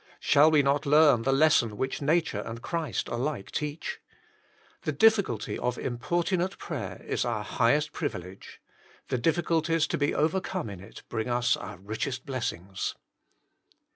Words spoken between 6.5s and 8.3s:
prayer is our highest privi BECAUSE OF